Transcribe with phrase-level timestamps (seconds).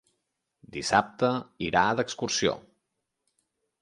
[0.77, 1.29] Dissabte
[1.67, 2.57] irà d'excursió.